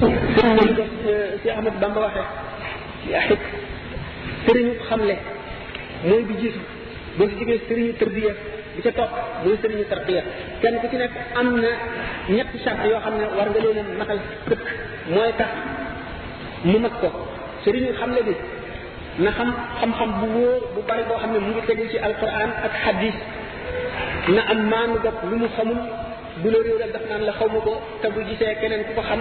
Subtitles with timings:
[0.00, 0.82] sëriñ bi ko
[1.42, 2.26] si Ahmadu Bamba waxee
[3.08, 3.40] li axik
[4.46, 5.14] sëriñu xamle
[6.06, 6.60] mooy bi jiitu
[7.16, 8.32] boo si jógee sëriñu tërbiya
[8.74, 9.10] bi ca topp
[9.44, 10.22] mooy sëriñu tarqiya
[10.60, 11.68] kenn ku ci nekk am na
[12.34, 13.78] ñetti charte yoo xam ne war nga leen
[16.88, 16.90] a
[17.64, 18.34] sëriñu xamle bi
[19.24, 19.48] na xam
[19.80, 23.16] xam-xam bu wóor bu bari boo xam ne mu ngi tegu ci alquran ak hadis
[24.34, 25.80] na am maanu gopp lu mu xamul
[26.42, 29.02] du la réeral daf naan la xaw ma ko te bu gisee keneen ku ko
[29.08, 29.20] xam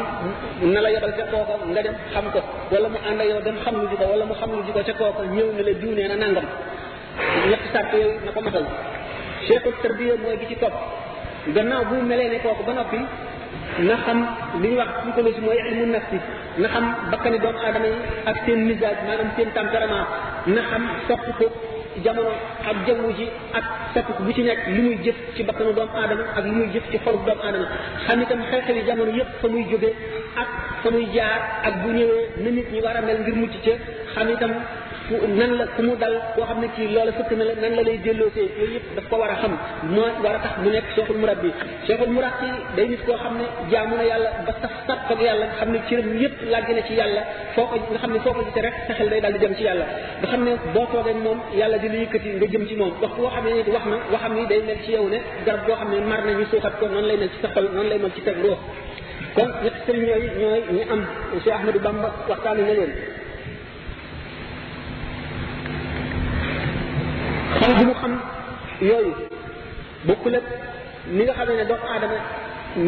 [0.74, 2.40] na la yebal ca kooka nga dem xam ko
[2.72, 4.82] wala mu ànd yow dem xam lu ji ko wala mu xam lu ji ko
[4.88, 6.48] ca kooka ñëw na la diw nee na nangam
[7.50, 8.66] ñett sàrt yooyu na ko matal
[9.48, 10.76] cheikhul tarbiya mooy gi ci topp
[11.56, 13.00] gannaaw bu melee ne kooku ba noppi
[13.90, 14.20] na xam
[14.62, 16.18] li ñu wax psychologie mooy ilmu nafsi
[16.62, 17.98] na xam bakkani doomu aadama yi
[18.30, 20.08] ak seen misage maanaam seen tempérament
[20.56, 21.48] na xam sopp ko
[22.04, 22.30] jamono
[22.64, 23.64] ak jëmm ji ak
[23.94, 26.84] sepp bu ci nekk li muy jëf ci bakkanu doomu aadama ak li muy jëf
[26.92, 27.68] ci xolu doomu aadama
[28.06, 29.92] xam itam xew-xewi jamono yëpp fa muy jóge
[30.44, 30.48] ak
[30.82, 33.74] fa muy jaar ak bu ñëwee na nit ñi war a mel ngir mucc ca
[34.14, 34.52] xam itam
[35.12, 37.82] nan la ku mu dal koo xam ne kii loola fëkk na la nan la
[37.88, 39.54] lay jëlloosee yooyu yëpp daf ko war a xam
[39.96, 41.50] moo war a tax mu nekk cheikhul murabbi
[41.88, 45.46] cheikhul murabbi day nit koo xam ne jaamu na yàlla ba saf saf ak yàlla
[45.46, 47.22] nga xam ne cëram yëpp làgg na ci yàlla
[47.56, 49.56] foo ko nga xam ne foo ko gisee rek sa xel day daal di jëm
[49.58, 49.86] ci yàlla
[50.20, 53.14] nga xam ne boo toogee moom yàlla di la yëkkati nga jëm ci moom wax
[53.18, 55.76] boo xam ne nit wax na waxam ni day mel ci yow ne garab boo
[55.80, 57.98] xam ne mar na ñu suuxat ko noonu lay mel ci sa xol noonu lay
[57.98, 58.58] mel ci sa ruux
[59.36, 61.02] kon ñett sëriñ yooyu ñooy ñi am
[61.44, 62.94] Cheikh Ahmadou Bamba waxtaanu na leen
[68.02, 68.12] xam-xam
[68.88, 69.12] yooyu
[70.08, 70.44] bokkul ak
[71.12, 72.18] ni nga xamee ne doomu aadama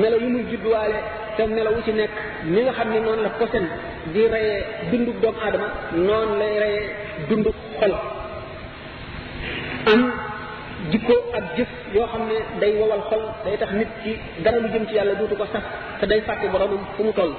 [0.02, 0.96] melo yu muy judduwaale
[1.38, 2.12] te melo wu ci nekk
[2.46, 3.66] ni nga xam ne noonu la posen
[4.14, 5.68] di reyee dundu doomu aadama
[6.08, 6.90] noonu lay reyee
[7.30, 7.94] dundu xol
[9.92, 10.02] am
[10.92, 14.12] jikko ak jëf yoo xam ne day wowal xol day tax nit ki
[14.44, 15.64] dara lu jëm ci yàlla duutu ko sax
[16.00, 17.34] te day fàtte boromam fu mu toll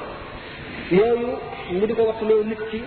[0.99, 1.29] yooyu
[1.71, 2.81] mu di ko wax loo nit ki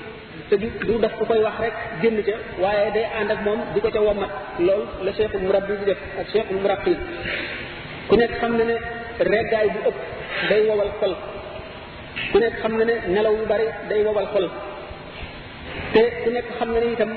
[0.50, 3.60] te du du daf ku koy wax rek génn ca waaye day ànd ak moom
[3.74, 4.32] di ko ca wommat
[4.68, 6.94] lool la cheikhul murabbi di def ak cheikhul murabbi
[8.10, 8.76] ku nekk xam na ne
[9.32, 9.98] reggaay bu ëpp
[10.50, 11.14] day wowal xol
[12.32, 14.48] ku nekk xam na ne nelaw yu bari day wowal xol
[15.94, 17.12] te ku nekk xam na ne itam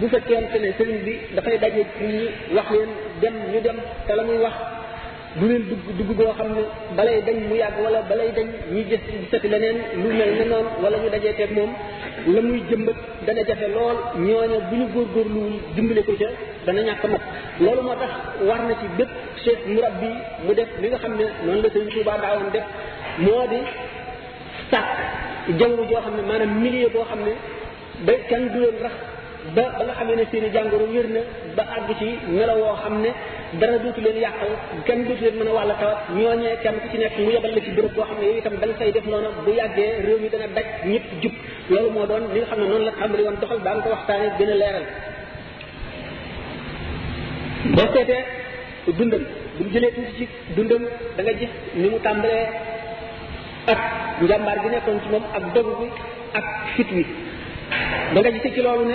[0.00, 2.26] bu fekkente ne sëriñ bi dafay daje nit ñi
[2.56, 3.76] wax leen dem ñu dem
[4.06, 4.56] te la muy wax
[5.36, 6.62] du leen dugg dugg goo xam ne
[6.96, 10.68] balay dañ mu yàgg wala balay dañ ñuy gis gisati leneen lu mel ne noonu
[10.82, 11.70] wala ñu dajee teeg moom
[12.34, 12.94] la muy jëmbat
[13.26, 16.28] dana jafe lool ñooña bu ñu góor góor góorgóorluwul dimbale ko ca
[16.66, 17.22] dana ñàkk mat
[17.60, 18.10] loolu moo tax
[18.48, 19.10] war na ci bépp
[19.44, 20.10] cheikh murabbi
[20.44, 22.66] mu def li nga xam ne noonu la baa Tuubaa daawoon def
[23.24, 23.58] moo di
[24.70, 24.88] sàkk
[25.58, 27.32] jawru joo xam ne maanaam milieu boo xam ne
[28.04, 28.96] ba kenn du leen rax
[29.54, 31.20] ba ba nga xamee ne seen i jàngoro wér na
[31.56, 33.10] ba àgg ci melo woo xam ne
[33.60, 34.48] dara dootu leen yàqal
[34.86, 37.60] kenn dootu leen mën a wàll tawat ñooñee kenn ku ci nekk mu yebal la
[37.60, 40.28] ci bërëb xam ne yooyu itam da nga fay def noonu bu yàggee réew mi
[40.28, 41.32] dana daj ñëpp jub
[41.70, 44.26] loolu moo doon li nga xam ne noonu la tàmbali woon doxal daan ko waxtaane
[44.38, 44.84] gën a leeral
[47.76, 48.24] boo seetee
[48.96, 49.22] dundam
[49.58, 50.82] bu jëlee tuuti ci dundam
[51.16, 52.46] da nga gis ni mu tàmbalee
[53.72, 53.80] ak
[54.20, 55.86] njàmbaar gi nekkoon ci moom ak dogu bi
[56.38, 57.04] ak fit wi
[58.14, 58.94] da nga ci loolu ne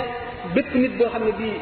[0.54, 1.54] bépp nit boo xam ne bii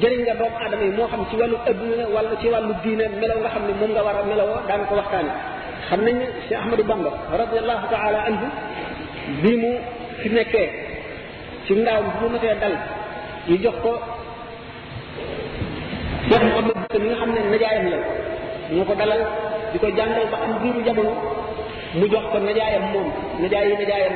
[0.00, 3.38] jëriñ nga doomu aadama yi moo xam ci wàllu adduna wala ci wàllu diine melaw
[3.42, 5.30] nga xam ne moom nga war a melawoo daan ko waxtaane
[5.88, 7.10] xam nañ ne Cheikh Ahmadou Bamba
[7.40, 8.46] radiallahu taala anhu
[9.42, 9.70] bi mu
[10.20, 10.66] fi nekkee
[11.66, 12.74] ci ndaawam bi mu matee dal
[13.50, 13.92] yu jox ko
[16.30, 19.20] Cheikh xam ne najaayam la ko dalal
[19.80, 20.36] ko jàngal ba
[21.98, 23.08] mu jox ko najaayam moom
[23.42, 24.14] najaayi najaayam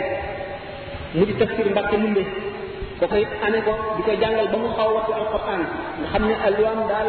[1.15, 2.23] mu di tafsir Mbàkke Mumbe
[3.05, 5.63] da koy ane ko di ko jàngal ba mu xaw wattu alquran
[6.01, 7.09] nga xam ne alwaam daal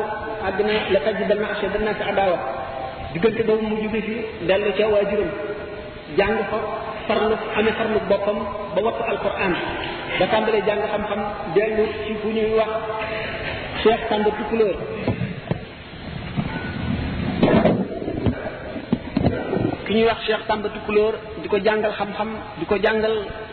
[0.93, 2.37] la taj da naashe da naashe adaawa
[3.13, 4.13] diggante boobu mu jóge fi
[4.49, 6.57] dellu ca waajuram fa
[7.07, 7.35] farlu
[7.77, 7.99] farlu
[8.75, 9.53] ba alquran
[10.19, 11.21] da tàmbalee jàng xam-xam
[11.55, 12.71] dellu ci fu ñuy wax
[13.83, 14.75] cheikh tàmba tukuleur
[19.85, 21.57] ki ñuy wax cheikh tàmba tukuleur di ko
[21.97, 22.29] xam-xam
[22.59, 22.65] di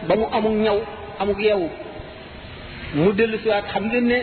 [0.08, 0.78] ba mu ñaw
[2.94, 4.18] mu dellu siwaat xam ngeen ne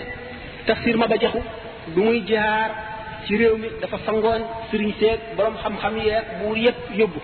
[0.65, 1.41] tafsir ma ba jaxu
[1.95, 2.69] du muy jaar
[3.25, 7.19] ci réew mi dafa sangoon sëriñ seeg borom xam-xam yeeg buur yépp yóbbu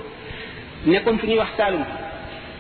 [0.86, 1.84] nekkoon fu ñuy wax Saalum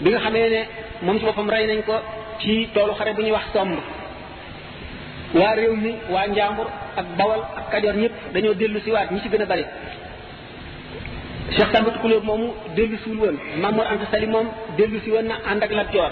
[0.01, 0.61] bi nga xamee ne
[1.03, 1.95] moom ci boppam rey nañ ko
[2.39, 3.77] ci toolu xare bu ñuy wax somb
[5.39, 6.67] waa réew mi waa Njàmbur
[6.99, 9.65] ak Bawol ak Kajoor ñëpp dañoo dellu siwaat ñi ci gën a bari
[11.55, 14.47] Cheikh Samba Tukulóor moomu dellu siwul woon Mamour Anta Sali moom
[14.77, 16.11] dellu si woon na ànd ak Lat Joor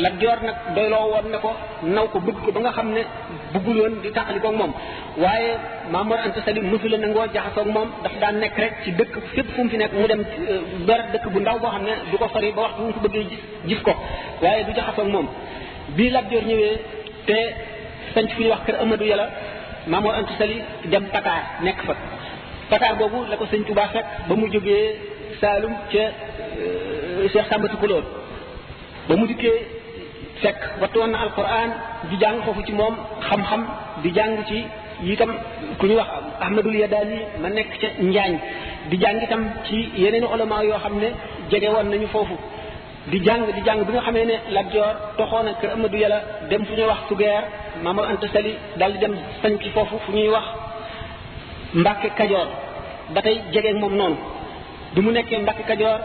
[0.00, 1.50] Lat Joor nag doyloo woon na ko
[1.96, 3.02] naw ko bëgg ko ba nga xam ne
[3.54, 4.72] bëggul woon di tàqali koog moom
[5.22, 5.50] waaye
[5.92, 9.68] Maamor Anta Sali mësula nangoo jaxasoog moom dafa daan nekk rek ci dëkk fépp fu
[9.70, 12.52] fi nekk mu dem euh, ber dëkk bu ndaw boo xam ne du ko yi
[12.56, 13.38] ba waxtu bu mu ko bëggee
[13.68, 13.92] gis ko
[14.42, 15.26] waaye du jaxasoog moom
[15.96, 16.74] bii Lat Joor ñëwee
[17.28, 17.36] te
[18.14, 19.26] sanc fi ñuy wax kër Amadou Yàlla
[19.86, 21.94] Maamor Anta Sali dem Pataar nekk fa
[22.70, 24.96] Pataar boobu la ko sëñ Tuubaa fekk ba mu jógee
[25.40, 26.04] Saalum ca
[26.62, 28.04] euh, Cheikh Samba Tukulóor
[30.42, 31.68] fekk wattu woon na alquran
[32.10, 32.94] di jàng foofu ci moom
[33.30, 33.60] xam-xam
[34.02, 34.62] di jàng ci
[35.12, 35.30] itam
[35.78, 36.06] ku ñu wax
[36.40, 38.32] ahmadul yadaali ma nekk ca njaañ
[38.90, 41.08] di jàng itam ci yeneen ulama yoo xam ne
[41.50, 42.36] jege woon nañu foofu
[43.10, 46.20] di jàng di jàng bi nga xamee ne Lat Joor toxoon na kër Amadou Yàlla
[46.50, 47.42] dem fu ñuy wax Sugeer
[47.82, 49.14] Maamor Anta Sali daal di dem
[49.62, 50.44] ci foofu fu ñuy wax
[51.74, 52.48] Mbàkke Kajoor
[53.14, 54.16] ba tey jege moom noonu
[54.94, 55.98] bi mu nekkee Mbàkke Kajoor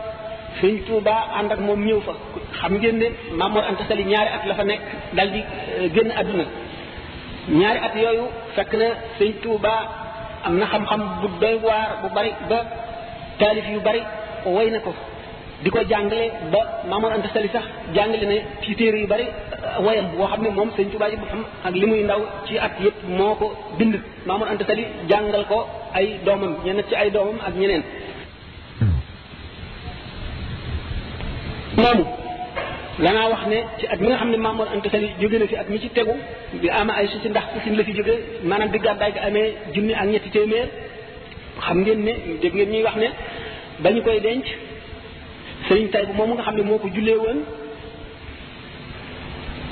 [0.62, 2.12] sëñ Touba ànd ak moom ñëw fa
[2.60, 3.08] xam ngeen ne
[3.40, 4.82] Mamour Anta Sali ñaari at la fa nekk
[5.18, 6.46] dal di euh, génn àdduna
[7.60, 8.26] ñaari at yooyu
[8.56, 8.88] fekk na
[9.20, 9.74] sëñ Touba
[10.46, 12.60] am na xam-xam bu doy waar bu bari ba
[13.40, 14.02] taalif yu bari
[14.56, 14.92] woy na ko
[15.64, 16.24] di ko jàngale
[16.54, 17.64] ba Mamour Anta Sali sax
[17.96, 21.26] jàngale ne ci yu bari euh, woyam boo xam ne moom sëñ Touba ji bu
[21.32, 23.48] xam ak li muy ndaw ci at yëpp moo ko
[23.78, 23.96] bind
[24.28, 27.84] Mamour Anta Sali jàngal ko ay doomam ñenn ci ay doomam ak ñeneen
[31.86, 32.04] moomu
[33.06, 35.48] danaa wax ne ci at mi nga xam ne Maam Mor Anta Sali jóge na
[35.50, 36.14] fi at mi ci tegu
[36.62, 38.14] bi ama ay si ndax si la fi jóge
[38.50, 40.68] maanaam bi gàddaay gi amee junni ak ñetti téeméer
[41.66, 43.08] xam ngeen ne dégg ngeen ñuy wax ne
[43.84, 44.46] ba ñu koy denc
[45.68, 47.38] sëriñ Taybu moom nga xam ne moo ko jullee woon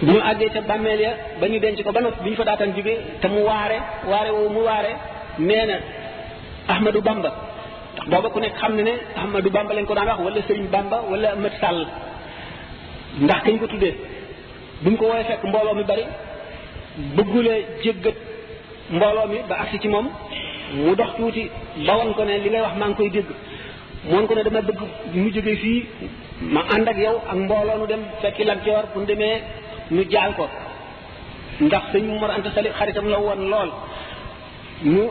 [0.05, 2.43] bu ñu àggee ca bàmmeel ya ba ñu denc ko ba noppi bi ñu fa
[2.43, 3.77] daataan jóge te mu waare
[4.09, 4.93] waare woo mu waare
[5.39, 5.77] nee na
[6.67, 7.31] Ahmadou Bamba
[8.11, 10.97] booba ku nekk xam ne ne Ahmadou Bamba lañ ko daan wax wala Serigne Bamba
[11.11, 11.79] wala Ahmed Sall
[13.23, 13.93] ndax kañ ko tuddee
[14.81, 16.03] bi mu ko woowee fekk mbooloo mi bari
[17.15, 18.15] bëggulee jéggat
[18.95, 20.07] mbooloo mi ba agsi ci moom
[20.85, 21.43] mu dox tuuti
[21.85, 23.29] ba wan ko ne li ngay wax maa ngi koy dégg
[24.11, 24.79] moon ko ne dama bëgg
[25.19, 25.79] mu jóge fii
[26.53, 29.37] ma ànd ak yow ak mbooloo nu dem fekki Lat Joor bu ñu demee
[29.95, 30.45] ñu jaal ko
[31.65, 33.69] ndax sëñ Mor Anta Sali xaritam la woon lool
[34.93, 35.03] ñu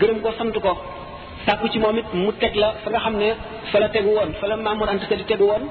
[0.00, 0.72] gërëm ko sant ko
[1.46, 3.28] sàkku ci moom it mu teg la fa nga xam ne
[3.70, 5.62] fa la tegu woon fa la maamour anta di tegu woon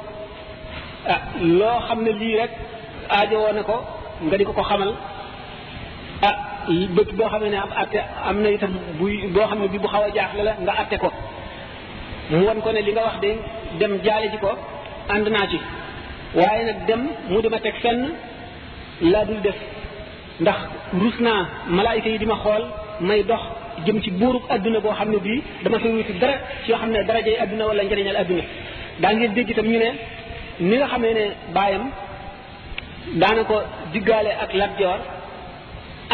[1.13, 1.19] ah
[1.59, 2.51] loo xam ne lii rek
[3.13, 3.75] aajo woon ko
[4.25, 4.91] nga di ko ko xamal
[6.29, 6.35] ah
[6.95, 7.99] bët boo xam ne am atte
[8.29, 9.05] am na itam bu
[9.35, 11.09] boo xam ne bi bu xaw a jaaxle la nga atte ko
[12.29, 13.31] mu won ko ne li nga wax de
[13.79, 14.51] dem jaale ci ko
[15.13, 15.59] ànd naa ci
[16.39, 18.01] waaye nag dem mu dima teg fenn
[19.11, 19.57] laa dul def
[20.41, 20.59] ndax
[21.01, 21.41] rus naa
[21.77, 22.63] malaayika yi di ma xool
[23.07, 23.43] may dox
[23.85, 26.89] jëm ci buurub adduna boo xam ne bii dama fi wuti dara ci yoo xam
[26.91, 28.43] ne darajey adduna wala njëriñal adduna
[29.01, 29.89] daa ngeen dégg itam ñu ne
[30.67, 31.25] ni nga xamee ne
[31.55, 31.83] baayam
[33.21, 33.55] daana ko
[33.93, 34.99] diggaale ak Lat Joor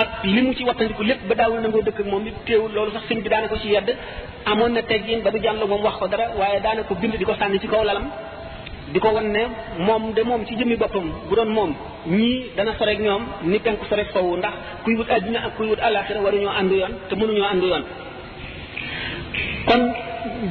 [0.04, 2.92] ak li mu ci wattandiku lépp ba daawul nangoo dëkk ak moom it teewul loolu
[2.92, 3.89] sax sëñ bi daana ko ci yedd
[4.45, 7.25] amoon na teggin ba du jàll moom wax ko dara waaye daana ko bind di
[7.25, 8.07] ko sànni ci kaw lalam
[8.94, 9.39] di ko wan ne
[9.86, 11.74] moom de moom ci jëmmi boppam bu doon moom
[12.07, 14.53] ñii dana sore ak ñoom ni penku sore sowu ndax
[14.83, 17.83] kuy wut àddina ak kuy wut àllaaxira waruñoo ànd yoon te mënuñoo ànd yoon
[19.69, 19.94] kon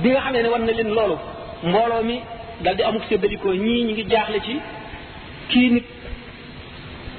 [0.03, 1.17] bi nga xamee ne wan na leen loolu
[1.65, 2.21] mbooloo mi
[2.63, 4.57] dal di amuk séddalikoo ñii ñu ngi jaaxle ci
[5.49, 5.85] kii nit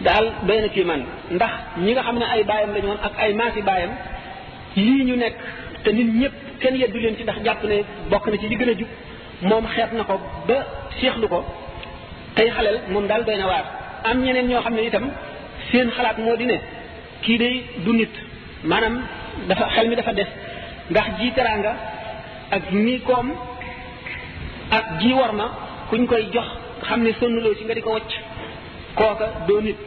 [0.01, 1.51] daal ba na kii man ndax
[1.83, 3.91] ñi nga xam ne ay baayam lañu ak ay maasi baayam
[4.75, 5.35] lii ñu nekk
[5.83, 8.69] te nit ñëpp kenn yeddu leen ci ndax jàpp ne bokk na ci li gën
[8.69, 8.87] a jub
[9.41, 10.55] moom xeet na ko ba
[11.01, 11.39] séexlu ko
[12.35, 13.65] tey xaleel moom daal doy waar
[14.03, 15.11] am ñeneen ñoo xam ne itam
[15.71, 16.57] seen xalaat moo di ne
[17.21, 18.13] kii day du nit
[18.63, 19.01] maanaam
[19.47, 20.27] dafa xel mi dafa des
[20.89, 21.73] ndax ji teraanga
[22.51, 23.27] ak nii koom
[24.71, 25.47] ak ji war ma
[25.89, 26.47] kuñ koy jox
[26.87, 28.11] xam ne sonnuloo ci nga di ko wacc
[28.97, 29.77] kooka doo nit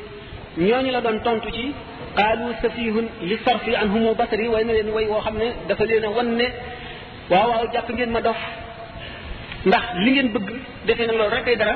[0.58, 1.74] ñooñu la doon tontu ci
[2.16, 6.04] qaalu safihun li sarfi anhumu basari way na leen way woo xam ne dafa leen
[6.04, 6.46] a wan ne
[7.30, 8.36] waaw jàpp ngeen ma dof
[9.66, 10.48] ndax li ngeen bëgg
[10.86, 11.74] defee na loolu rek ay dara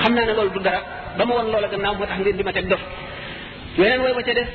[0.00, 0.80] xam naa ne loolu du dara
[1.18, 2.80] ba ma won loola gannaaw moo tax ngeen di ma teg dof
[3.78, 4.48] weneen way ba ca def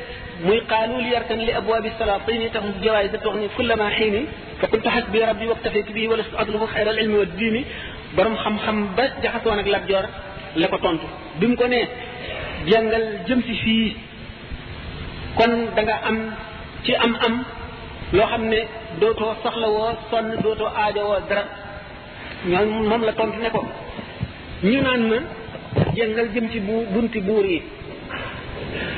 [0.45, 4.21] muy qaalu li yarkan li abwaabi salaatini taxum jawaay sa toxni kullama xiini
[4.59, 7.61] fa kuntu xasbi rabbi waktafaytu bihi wa lastu atlubu xayra al ilmi wa diini
[8.15, 10.05] borom xam-xam ba jaxasoon ak lab joor
[10.61, 11.05] la ko tontu
[11.39, 11.85] bi mu ko nee
[12.67, 13.95] jàngal jëm si fii
[15.37, 16.17] kon da nga am
[16.83, 17.35] ci am am
[18.17, 18.59] loo xam ne
[18.99, 21.64] dootoo soxlawoo sonn dootoo aajowoo dara
[22.47, 23.61] ñoom moom la tontu ne ko
[24.63, 25.15] ñu naan ma
[25.97, 27.61] jàngal jëm ci bu bunti yi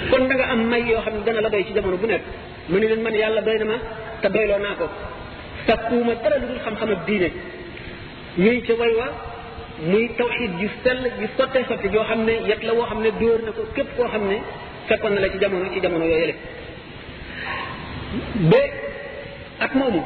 [0.09, 2.21] kon da am may yoo xam ne dana la doy ci jamono bu nekk
[2.67, 3.77] mu ne leen man yàlla doy na ma
[4.21, 4.87] te doyloo naa ko
[5.65, 5.73] te
[6.23, 7.29] dara lu dul xam-xam ak diine
[8.37, 9.07] ñuy ca way wa
[9.89, 13.11] muy tawxid ju sell ju sottee sotti joo xam ne yet la woo xam ne
[13.19, 14.37] dóor na ko képp koo xam ne
[14.87, 16.35] fekkoon na la ci jamono ci jamono yooyu yële
[18.51, 18.61] ba
[19.59, 20.01] at moomu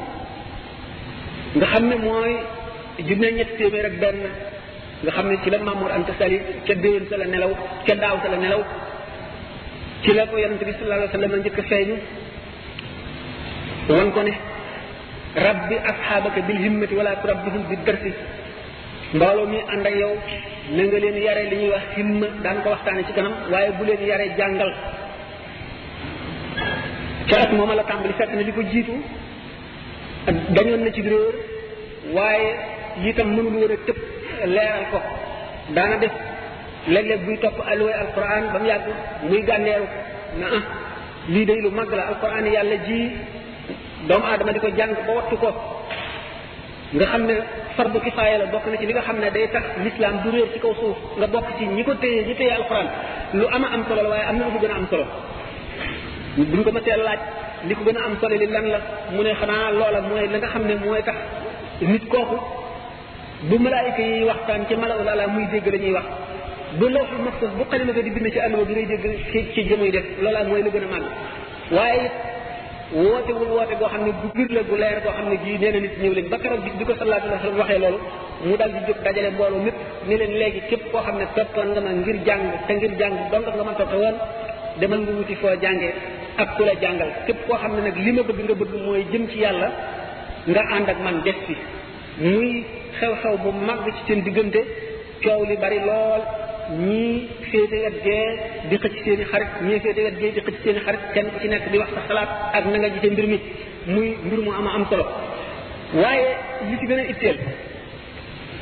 [1.56, 2.36] nga xam ne mooy
[3.00, 4.18] junne ñetti téeméer ak benn
[5.04, 7.52] nga xam ne ci la Mamour Anta Sali ca déwén sa la nelaw
[7.88, 8.62] ca daaw sa la nelaw
[10.04, 11.96] ci la ko yonente bi sallallahu alayhi wa sallam njëkk a feeñu
[13.90, 14.34] wan ko ne
[15.36, 18.12] rabbi asxaabaka bil himmati wala turabbihum bi darsi
[19.14, 20.14] mbooloo mi ànd ak yow
[20.76, 23.84] na nga leen yare li ñuy wax himma daan ko waxtaane ci kanam waaye bu
[23.86, 24.72] leen yare jàngal
[27.30, 28.94] ca at mooma la tàmbali fekk ne li ko jiitu
[30.56, 31.34] dañoon na ci réer
[32.16, 32.52] waaye
[33.16, 33.98] tam mënul woon a tëb
[34.52, 35.00] leeral ko
[35.76, 36.12] daana def
[36.88, 38.88] léeg-léeg buy topp alluwee alquran yàgg
[39.30, 39.86] muy gànneeru
[40.40, 40.64] na ah
[41.30, 43.00] lii day lu mag la alquran yàlla ji
[44.08, 45.50] doomu aadama di ko jàng ba wattu ko
[46.94, 47.36] nga xam ne
[47.76, 50.48] fardu kifaaya la bokk na ci li nga xam ne day tax l'islam du réer
[50.54, 52.88] ci kaw suuf nga bokk ci ñi ko téye ñi téye alquran
[53.34, 55.06] lu ama am solo la waaye am na lu ko gën a am solo
[56.52, 57.20] buñ ko mësee laaj
[57.68, 58.80] li ko gën a am solo li lan la
[59.14, 61.18] mu ne xanaa loola mooy la nga xam ne mooy tax
[61.82, 62.38] nit kooku
[63.50, 66.08] bu malaayika yi waxtaan ci malawul ala muy dégg la ñuy wax
[66.80, 69.62] bu lawxul maxsuus bu xalima ko di bind ci àlluma bi lay dégg ci ci
[69.70, 71.06] jëmuy def loola mooy la gën a màgg
[71.76, 72.14] waaye it
[73.04, 75.58] woote wul woote goo xam ne bu biir la bu leer goo xam ne gii
[75.62, 78.00] nee nit ñëw leen ba keroog bi ko sallallahu alayhi wa sallam waxee loolu
[78.46, 81.68] mu daal di jóg dajale mbooloo mépp ni leen léegi képp koo xam ne toppoon
[81.74, 84.16] nga ma ngir jàng te ngir jàng donc nga ma topp woon
[84.80, 85.94] demal nga wuti foo jàngee
[86.42, 89.24] ak ku jàngal képp koo xam ne nag li ma bëgg nga bëgg mooy jëm
[89.32, 89.70] ci yàlla
[90.52, 91.56] nga ànd ak man des fi
[92.24, 92.50] muy
[93.00, 94.60] xew-xew bu mag ci seen diggante
[95.24, 96.22] coow li bari lool
[96.88, 97.16] ñii
[97.50, 98.24] féete wet gee
[98.70, 101.28] di xëcc seen i xarit ñii féete wet gee di xëcc seen i xarit kenn
[101.32, 103.38] ku ci nekk di wax sa xalaat ak na nga gisee mbir mi
[103.94, 105.06] muy mbir mu ama am solo
[106.02, 106.28] waaye
[106.70, 107.38] li ci gën a itteel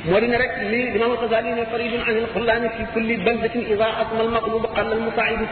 [0.09, 3.87] moo di ne rek li imam alxasali ne faridun an alxullaani fi kulli baldatin ida
[4.01, 5.47] asma almaqlub qalla almusaa'idu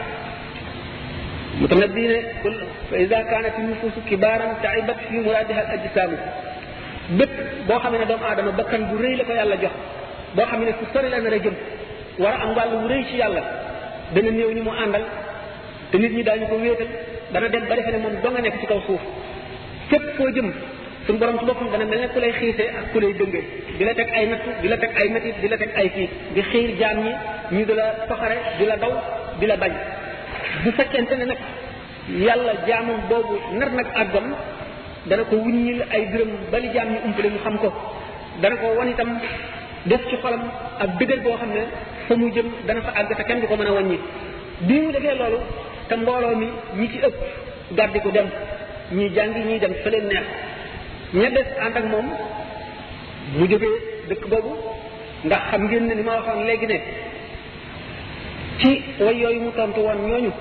[1.62, 2.12] متنبين
[2.90, 6.10] فإذا كانت النفوس كبارا تعبت في مرادها الأجسام
[7.16, 7.30] bépp
[7.68, 9.74] boo xam ne doomu aadama bakkan bu rëy la ko yàlla jox
[10.36, 11.54] boo xam ne fu sori la nar a jëm
[12.18, 13.42] war a am wàllu mu rëy ci yàlla
[14.14, 15.02] dana néew ñu mu àndal
[15.90, 16.86] te nit ñi daañu ko wéetal
[17.32, 19.00] dana dem ba defe ne moom doo nga nekk ci kaw suuf
[19.90, 20.52] fépp koo jëm
[21.06, 23.44] suñu borom ci boppam dana mel ne ku lay xiisee ak ku lay dëngee
[23.78, 26.08] di la teg ay nattu di la teg ay métit di la teg ay kii
[26.34, 27.12] di xiir jaam ñi
[27.56, 28.92] ñu di la soxare di la daw
[29.38, 29.72] di la bañ
[30.62, 31.38] bu fekkente ne nag
[32.26, 34.26] yàlla jaamam boobu nar nag àggam
[35.06, 37.68] dana ko wuññil ay biram bali jaam ñu umpale ñu xam ko
[38.42, 39.10] dana ko wan itam
[39.86, 40.42] def ci xolam
[40.82, 41.62] ak dëggal boo xam ne
[42.06, 43.98] fa mu jëm dana fa àgg te kenn du ko mën a wàññi
[44.66, 45.38] bi mu defee loolu
[45.88, 46.46] te mbooloo mi
[46.78, 47.14] ñi ci ëpp
[47.76, 48.28] gàddi ko dem
[48.96, 50.26] ñii jàngi ñii dem fa leen neex
[51.20, 52.06] ña des ànd ak moom
[53.36, 53.76] mu jógee
[54.08, 54.52] dëkk boobu
[55.26, 56.78] ndax xam ngeen ne ni ma waxoon léegi ne
[58.60, 58.70] ci
[59.04, 60.32] way yooyu mu tontu woon ñooñu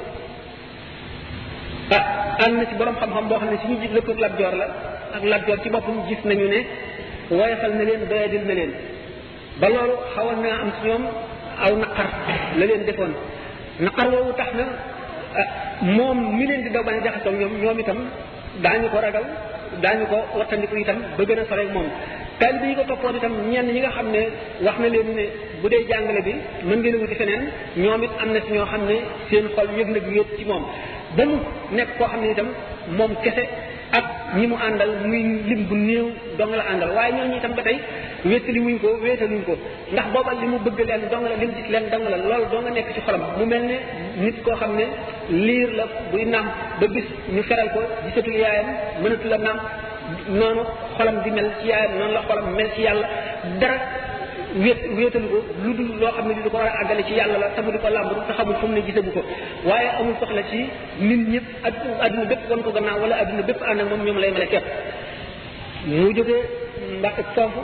[1.98, 2.06] ah,
[2.38, 4.67] am na ci borom xam-xam boo xam ne suñu jublu ko Lat Joor la
[5.17, 6.60] ak Lat Joor ci boppam gis nañu ne
[7.29, 8.72] woyofal na leen doyadil na leen
[9.60, 11.03] ba loolu xawoon naa am ci ñoom
[11.65, 12.08] aw naqar
[12.60, 13.13] la leen defoon
[13.79, 14.65] naqar woowu tax na
[15.41, 15.48] ah,
[15.82, 18.00] moom mi leen di daw bañ a jaxasoo ñoom ñoom itam
[18.63, 19.25] daañu ko ragal
[19.84, 21.88] daañu ko wattandiku itam ba gën a sore ak moom
[22.39, 24.22] taalibe yi ko toppoon itam ñenn ñi nga xam ne
[24.65, 25.25] wax na leen ne
[25.64, 26.34] bu dee jàngale bi
[26.68, 27.44] mën ngeen a wuti feneen
[27.76, 28.96] ñoom it am na ci ñoo xam ne
[29.32, 30.64] seen xol yëg na yëpp ci moom
[31.18, 31.36] ba mu
[31.72, 32.48] nekk koo xam ne itam
[32.98, 33.44] moom kese
[34.36, 34.92] ñi mu àndal
[35.70, 37.78] bu néew dong la àndal waaye ñooñu itam ba tey
[38.26, 39.54] wéetali wuñ ko wéetaluñ ko
[39.94, 42.88] ndax booba li mu bëgg leen dong la lim ci leen dong la loolu nekk
[42.94, 43.78] ci xolam mu mel ne
[44.24, 44.86] nit koo xam ne
[45.46, 46.48] liir la buy nàmp
[46.80, 48.68] ba bis ñu feral ko gisatul yaayam
[49.02, 49.62] mënatul a nàmp
[50.40, 50.64] noonu
[50.98, 53.08] xolam di mel ci yaayam noonu la xolam mel ci yàlla
[53.62, 53.80] dara
[54.62, 56.72] wét wéetalu ko lu dul loo xam ne ko war
[57.08, 58.82] ci yàlla la tamu di ko làmb te xamul fu mu
[59.14, 60.60] ko amul soxla ci
[61.32, 61.74] nit ak
[62.64, 64.64] ko gannaaw wala àdduna bépp ànd ak moom ñoom lay mën a kepp
[65.86, 66.42] mu jógee
[67.00, 67.62] mbàkk foofu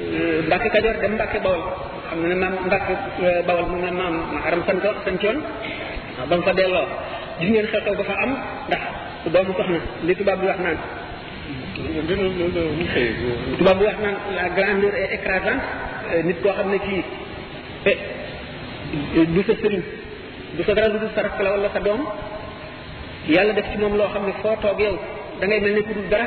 [0.00, 1.62] euh, mbàkk kajoor dem mbàkk bawol
[2.08, 2.88] xam ne maam mbàkk
[3.22, 4.14] euh, bawol moom la maam
[4.46, 5.38] aram sant fa ngeen
[6.28, 6.36] ba
[8.06, 8.30] fa am
[8.68, 8.82] ndax
[9.32, 10.76] doomu soxna li wax
[13.58, 15.62] tubaab bu wax naan la grandeur est écrasante
[16.12, 17.02] euh, nit koo xam ne kii
[17.86, 17.98] eh,
[19.36, 19.82] du sa sëriñ
[20.56, 22.00] du sa dara du sa rakk la wala sa doom
[23.28, 24.96] yàlla def ci moom loo xam ne foo toog yow
[25.40, 26.26] da mel ni ku dul dara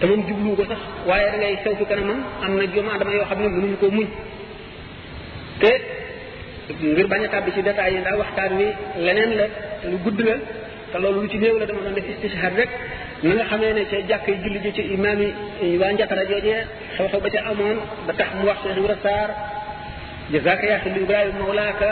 [0.00, 3.12] te moom jublu ko sax waaye da ngay sew fi kanamam am na joma dama
[3.14, 4.06] yoo xam ne mënuñu koo muñ
[5.60, 5.72] te
[6.82, 8.66] ngir bañ a tàbbi ci détails yi ndax waxtaan wi
[9.04, 9.46] leneen la
[9.90, 10.34] lu gudd la
[10.92, 12.68] te loolu lu ci néew la dama doon def istishhar rek
[13.22, 15.18] na nga xamee ne ca jàkk yi julli ji ci imaam
[15.62, 16.60] yi waa njàkkara joojee
[16.96, 19.30] xew-xew ba ca amoon ba tax mu wax Cheikh Ibra Sarr
[20.32, 21.88] jazaaka yaa Sidi Ibrahima mawlaaka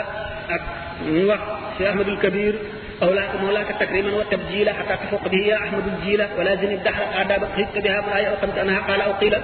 [0.55, 0.61] ak
[1.05, 1.41] mu wax
[1.75, 2.55] Cheikh Ahmadul Kabir
[3.03, 7.77] أولاك مولاك تكريما وتبجيلا حتى تفوق به يا أحمد الجيلا ولا زن الدهر آداب قيدت
[7.83, 9.35] بها مرايا أو قمت أنها قال أو قيل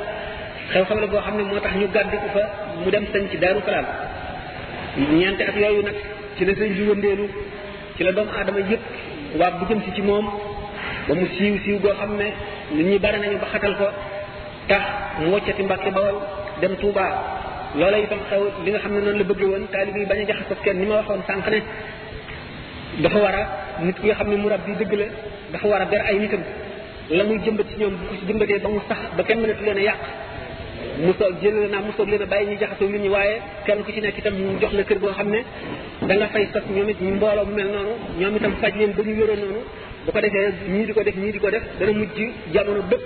[0.74, 2.44] xew xew la boo xam ne moo tax ñu gàddu ko fa
[2.84, 3.86] mu dem sañ ci daaru salaam
[5.18, 5.96] ñeenti at yooyu nag
[6.38, 7.26] ci la sëñ ji wëndeelu
[7.96, 8.84] ci la doomu aadama yëpp
[9.40, 10.26] waa bu jëm si ci moom
[11.08, 12.28] ba mu siiw siiw goo xam ne
[12.76, 13.88] nit ñuy bari nañu ba xatal ko
[14.70, 14.82] tax
[15.20, 16.16] mu woccati Mbàkke Bawol
[16.62, 17.06] dem Touba
[17.80, 20.34] loola itam xew li nga xam ne noonu la bëgge woon taalib yi bañ a
[20.48, 21.60] ko kenn ni ma waxoon sànq ne
[23.04, 23.36] dafa war
[23.86, 25.06] nit ki nga xam ne mu murabbi dëgg la
[25.52, 26.42] dafa war a ber ay nitam
[27.18, 29.64] la muy jëmbat ci ñoom bu ko ci jëmbatee ba mu sax ba kenn mënatu
[29.66, 30.02] leen a yàq
[31.00, 34.02] musal jëlale naa musal leen a bàyyi ñu jaxasoo nit ñi waaye kenn ku ci
[34.02, 35.40] nekk itam ñu jox la kër goo xam ne
[36.08, 38.94] da nga fay sas ñoom it ñu mbooloo bu mel noonu ñoom itam faj leen
[38.98, 39.62] ba ñu wéroo noonu
[40.06, 42.18] bu ko defee ñii di ko def ñii di ko def dana mujj
[42.54, 43.04] jamono bépp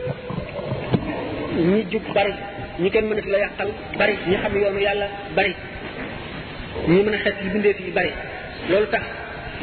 [1.69, 2.33] ñi jub bari
[2.81, 3.69] ñi kenn mënatu la yàqal
[3.99, 5.53] bari ñi xam yoonu yàlla bari
[6.87, 8.11] ñi mën a xet yi bindee fii bari
[8.69, 9.01] loolu tax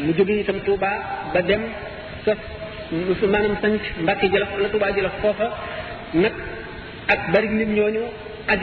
[0.02, 0.90] mu jóge itam Touba
[1.34, 1.62] ba dem
[2.24, 5.46] sos maanaam sanc Mbàkke Jolof wala Touba Jolof foofa
[6.14, 6.32] nag
[7.08, 8.00] ak bari lim ñooñu
[8.48, 8.60] ak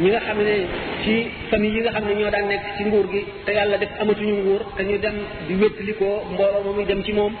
[0.00, 0.54] ñi nga xam ne
[1.02, 1.14] ci
[1.50, 4.34] famille yi nga xam ne ñoo daan nekk ci nguur gi te yàlla def amatuñu
[4.40, 7.34] nguur te ñu dem di wéttilikoo mbooloo muy dem ci moom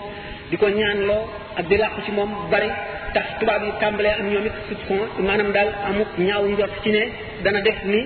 [0.50, 1.22] di ko ñaanloo
[1.58, 2.68] ak di làqu ci moom bari
[3.14, 7.02] tax tubaab yi tàmbalee am ñoom it soupçon maanaam daal amuk ñaaw njort ci ne
[7.44, 8.02] dana def ni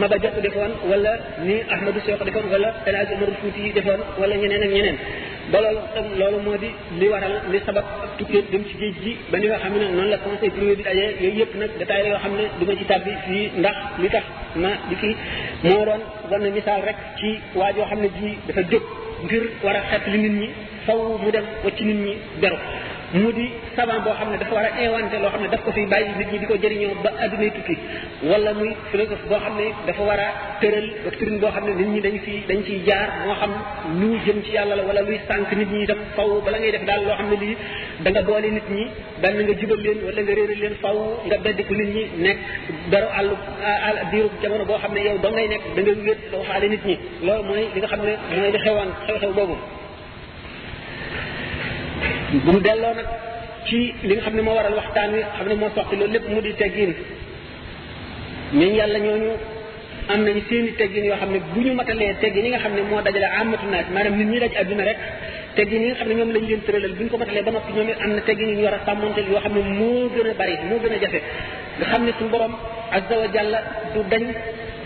[0.00, 1.12] Maba Jaxu defoon wala
[1.46, 4.98] ni Ahmadou Seex defoon wala El Hadj Omar Fuuti yi defoon wala ñeneen ak ñeneen
[5.52, 7.86] ba loolu tam loolu moo di li waral li sabab
[8.18, 10.82] tukkee dem ci géej gi ba ni nga xam ne noonu la conseil privé bi
[10.88, 13.76] dajee yooyu yëpp nag détails la yoo xam ne du ma ci tàbbi fii ndax
[14.02, 14.26] li tax
[14.62, 15.10] ma di ki
[15.68, 18.82] moo doon war na misaal rek ci waa joo xam ne ji dafa jóg
[19.24, 20.48] ngir war a xet li nit ñi
[20.86, 22.58] faw mu dem wacc nit ñi beru
[23.14, 23.46] mu di
[23.76, 26.10] savant boo xam ne dafa war a inventé loo xam ne daf ko fiy bàyyi
[26.18, 27.74] nit ñi di ko jëriñoo ba adduna tukki
[28.30, 30.28] wala muy philosophe boo xam ne dafa war a
[30.60, 33.52] tëral doctrine boo xam ne nit ñi dañ ciy dañ ciy jaar moo xam
[34.00, 36.84] lu jëm ci yàlla la wala luy sànq nit ñi itam faw bala ngay def
[36.88, 37.56] daal loo xam ne lii
[38.02, 38.84] danga nga boole nit ñi
[39.22, 40.96] benn nga jubal leen wala nga réeral leen faw
[41.26, 42.38] nga beddiku nit ñi nekk
[42.90, 43.28] dara àll
[43.88, 46.84] àll diiru jamono boo xam ne yow doo ngay nekk da nga wéet doo nit
[46.88, 46.94] ñi
[47.26, 49.56] loolu mooy li nga xam ne mooy li xewoon xew-xew boobu
[52.32, 53.08] bu mu delloo nag
[53.66, 56.26] ci li nga xam ne moo waral waxtaan wi xam ne moo soqi loolu lépp
[56.32, 56.92] mu di teggin
[58.58, 59.30] ñun yàlla ñooñu
[60.12, 62.82] am nañu seeni teggin yoo xam ne bu ñu matalee teggin yi nga xam ne
[62.90, 64.98] moo dajale amatu naas maanaam nit ñi daj àdduna rek
[65.56, 67.72] teggin yi nga xam ne ñoom lañ leen tëralal bu ñu ko matalee ba noppi
[67.76, 70.28] ñoom it am na teggin yi ñu war a sàmmanteel yoo xam ne moo gën
[70.30, 71.20] a bari moo gën a jafe
[71.78, 72.54] nga xam ne suñu borom
[72.96, 73.58] azza wa jàlla
[73.94, 74.24] du dañ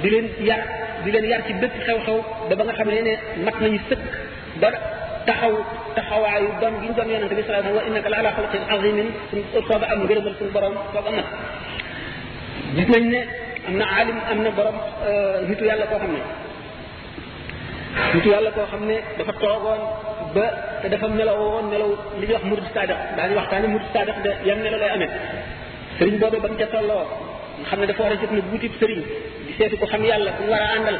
[0.02, 0.60] di leen yar
[1.04, 3.12] di leen yar ci bépp xew-xew ba ba nga xam ne ne
[3.44, 4.00] mat nañu sëkk
[4.62, 4.68] ba
[5.28, 5.52] taxaw
[5.98, 9.08] taxawaayu doon gi ñu doon yonente bi sallallahu alayhi wa innaka la ala xalqin azimin
[9.30, 11.26] suñ sooba am ngërëmal suñ borom sooba nag
[12.76, 13.20] gis nañ ne
[13.68, 14.76] am na alim am na borom
[15.48, 16.20] nitu yàlla koo xam ne
[18.14, 19.80] nitu yàlla koo xam ne dafa toogoon
[20.34, 20.46] ba
[20.80, 24.30] te dafa melaw woon melaw li ñuy wax murid sadax daañu waxtaane murid sadax de
[24.48, 25.10] yan melaw lay amee
[25.98, 27.04] sëriñ boobu ba mu ca tolloo
[27.58, 29.00] nga xam ne dafa war a jëf na wuutib sëriñ
[29.46, 30.98] di seeti ko xam yàlla ku war a àndal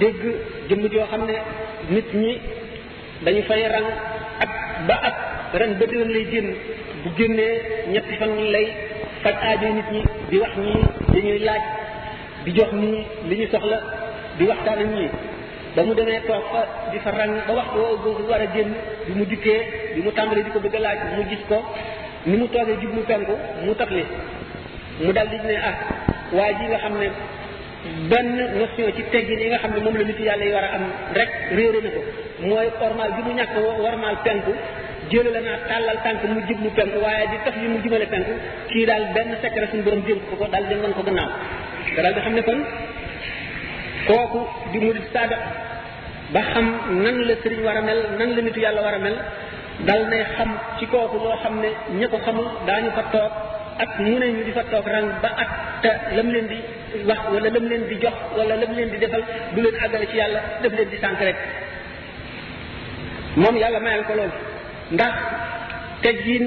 [0.00, 0.20] dégg
[0.68, 1.36] jëmm joo xam ne
[1.96, 2.32] nit ñi
[3.24, 3.86] dañu fay rang
[4.42, 4.50] at
[4.88, 5.14] ba at
[5.56, 6.48] ren ba déwén lay génn
[7.04, 7.58] bu génnee
[7.92, 8.66] ñetti fan lay
[9.22, 10.00] faj aajo nit ñi
[10.30, 10.82] di wax ñii
[11.14, 11.62] dañuy laaj
[12.44, 12.98] di jox ñii
[13.28, 13.78] li ñu soxla
[14.38, 15.10] di waxtaan ak ñii
[15.74, 16.60] ba mu demee toog fa
[16.92, 18.70] di fa rang ba waxtu woo boobu war a génn
[19.06, 19.60] bi mu dikkee
[19.94, 21.56] bi mu tàmbalee di ko bëgg a laaj mu gis ko
[22.26, 24.04] ni mu toogee jublu penku mu tafli
[25.00, 25.76] mu dal di ne ah
[26.36, 27.08] waa ji nga xam ne
[27.84, 30.70] benn notion ci teggin yi nga xam ne moom la nitu yàlla yi war a
[30.76, 30.84] am
[31.14, 32.00] rek réere ne ko
[32.48, 34.52] mooy ormal gi mu ñàkk warmal penku
[35.10, 38.06] jële la naa tàllal tànk mu jib mu penku waaye di tax yi mu jubale
[38.06, 38.32] penku
[38.70, 41.28] kii daal benn secret suñu borom jëm ko ko daal dem ko gannaaw
[41.94, 42.60] te daal di xam ne kon
[44.06, 44.40] kooku
[44.72, 45.36] di mu saada
[46.32, 46.64] ba xam
[47.04, 49.16] nan la sëriñ war a mel nan la nitu yàlla war a mel
[49.86, 51.68] dal nay xam ci kooku loo xam ne
[52.00, 53.32] ña ko xamul daañu fa toog
[53.78, 56.58] ak mu ne ñu di fa toog rang ba at lam leen di
[57.08, 59.22] wax wala lam leen di jox wala lam leen di defal
[59.54, 61.36] du leen àggale ci yàlla daf leen di sànq rek
[63.36, 64.32] moom yàlla mayal ko loolu
[64.92, 65.14] ndax
[66.02, 66.44] teggin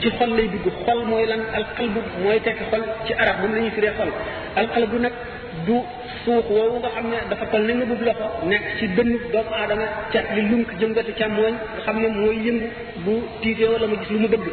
[0.00, 3.60] ci xol lay dugg xol mooy lan alqalbu mooy tekki xol ci arab moom la
[3.60, 4.10] ñuy firee xol
[4.60, 5.12] alqalbu nag
[5.66, 5.76] du
[6.24, 9.50] suux woowu nga xam ne dafa toll ni nga bub loxo nekk ci dënnu doomu
[9.60, 12.68] aadama cat li lunk jëngatu càmmooñ nga xam ne mooy yëngu
[13.04, 14.46] bu tiitee wala mu gis lu mu bëgg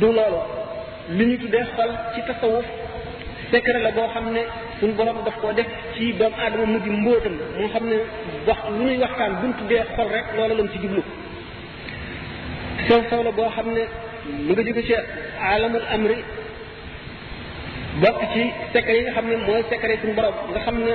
[0.00, 0.42] du loolu
[1.10, 2.64] li ñu tuddee xol ci tasawuf
[3.50, 4.42] secret la boo xam ne
[4.80, 7.96] suñ borom daf koo def ci doomu aadama mu mbóotam moo xam ne
[8.46, 11.02] wax lu ñuy waxtaan buñ tuddee xol rek loola lañ ci jublu
[12.88, 13.82] sew sew la boo xam ne
[14.46, 14.94] mu nga jóge ci
[15.48, 16.16] alamul amri
[18.02, 20.92] bokk ci secret yi nga xam ne mooy secret suñu borom nga xam ne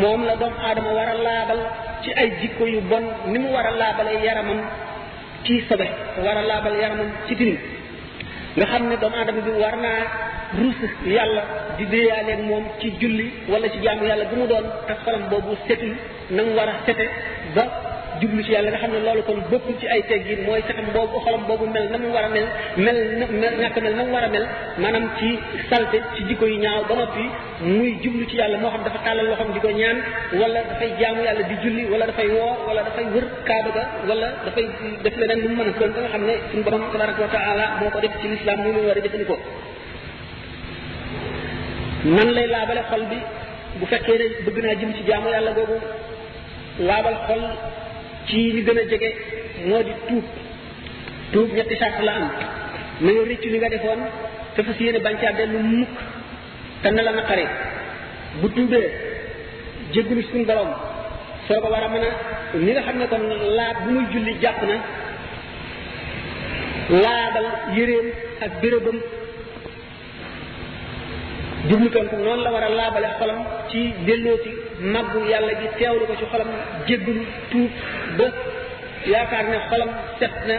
[0.00, 1.60] moom la doomu aadama war a laabal
[2.02, 4.60] ci ay jikko yu bon ni mu war a laabalee yaramam
[5.44, 5.86] ci sobe
[6.24, 7.58] war a laabal yaramam ci tilim
[8.56, 10.00] nga xam ne doomu aadama bi war naa
[10.60, 10.78] rus
[11.16, 11.42] yàlla
[11.76, 15.52] di déeyaaleeg moom ci julli wala ci jaamu yàlla gi mu doon te xolam boobu
[15.66, 15.92] setul
[16.34, 17.04] na war a sete
[17.54, 17.64] ba
[18.20, 21.18] jublu ci yàlla nga xam ne loolu kon bokkul ci ay teggin mooy fexam boobu
[21.24, 22.46] xolam boobu mel na mu war a mel
[23.38, 24.46] mel ñàkk mel na mu war a mel
[24.82, 25.28] maanaam ci
[25.70, 27.24] salte ci jikko yu ñaaw ba noppi
[27.60, 29.98] muy jublu ci yàlla moo xam dafa tàllal loxoom di ko ñaan
[30.40, 34.28] wala dafay jaamu yàlla bi julli wala dafay woo wala dafay wër kaaba ga wala
[34.44, 34.64] dafay
[35.02, 37.28] def leneen lu mu mën a doon ba nga xam ne suñu borom tabaraka wa
[37.34, 39.38] taala moo ko def ci lislaam muy lu war a jëfandikoo
[42.16, 42.46] nan lay
[43.10, 43.18] bi
[43.78, 45.76] bu fekkee bëgg naa jëm ci jaamu yàlla boobu
[46.88, 47.42] laabal xol
[48.26, 49.08] ci li gën a jege
[49.68, 50.24] moo di tuub
[51.30, 52.22] tuub ñetti sart la am
[53.00, 54.00] na rëccu li nga defoon
[54.54, 55.94] te fas yéene bañ caa dellu mukk
[56.82, 57.46] te na la naqari
[58.40, 58.88] bu tuubee
[59.92, 60.68] jéggulu suñu borom
[61.46, 62.08] soo ko war a mën a
[62.64, 63.22] ñi nga xam ne kon
[63.56, 64.76] laa bu muy julli jàpp na
[67.02, 68.06] laabal yëreem
[68.44, 68.98] ak bérébam
[71.70, 73.38] jublukantu noonu la war a laabale xolam
[73.70, 74.50] ci dellooti
[74.92, 76.48] màggu yàlla ji teewlu ko ci xolam
[76.88, 77.70] jéggulu tuub
[78.18, 78.26] ba
[79.12, 80.56] yaakaar ne xolam set na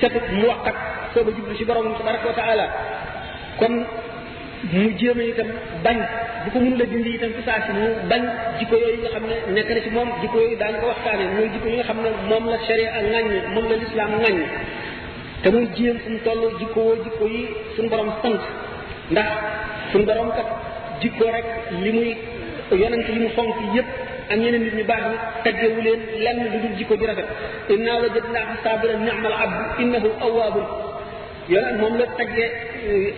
[0.00, 0.76] setu mu waxkat
[1.12, 2.66] sooba jublu ci borom tabaraka wa taala
[3.60, 3.74] kon
[4.72, 5.48] mu jéem itam
[5.84, 5.98] bañ
[6.44, 8.22] bu ko mënula dindi itam ci saa si mu bañ
[8.58, 11.48] jikko yooyu nga xam ne nekk na ci moom jikko yooyu daan ko waxtaane muy
[11.52, 14.40] jikko yi nga xam ne moom la sharia ŋàññ moom la lislaam ŋàññ
[15.42, 17.42] te muy jéem fu mu toll jikko woo jikko yi
[17.76, 18.42] suñu borom sant
[19.12, 19.26] ndax
[19.92, 20.46] sun borom kat
[21.02, 21.48] jikko rek
[21.84, 22.10] li muy
[22.82, 23.88] yonent yi mu fonk yépp
[24.30, 27.28] ak ñeneen nit ñu baax ñi taggewu leen lenn lu dul jikko ji rafet
[27.74, 30.66] inna wajadnaahu sabiran ni'mal abd innahu awwabun
[31.52, 32.48] yonent moom la taggee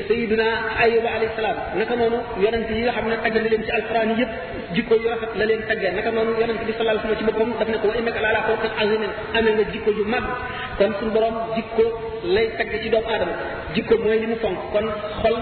[0.09, 0.46] sayiduna
[0.85, 4.11] ayuba alayhi salaam naka noonu yonent yi nga xam ne tagg na leen ci alquran
[4.20, 4.33] yëpp
[4.74, 7.50] jikko yu rafet la leen taggee naka noonu yonent bi sallallahu alayhi wasallam ci boppam
[7.61, 10.24] daf ne ko wa innaka ala xalqin azimin amee nga jikko ju mag
[10.78, 11.85] kon suñu borom jikko
[12.35, 13.33] lay tagg ci doomu aadama
[13.74, 14.87] jikko mooy li mu fonk kon
[15.22, 15.38] xol